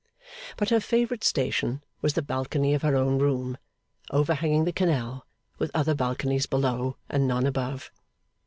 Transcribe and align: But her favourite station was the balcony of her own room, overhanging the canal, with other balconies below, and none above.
But 0.57 0.71
her 0.71 0.79
favourite 0.79 1.23
station 1.23 1.83
was 2.01 2.13
the 2.13 2.23
balcony 2.23 2.73
of 2.73 2.81
her 2.81 2.95
own 2.95 3.19
room, 3.19 3.59
overhanging 4.09 4.65
the 4.65 4.71
canal, 4.73 5.27
with 5.59 5.69
other 5.75 5.93
balconies 5.93 6.47
below, 6.47 6.97
and 7.07 7.27
none 7.27 7.45
above. 7.45 7.91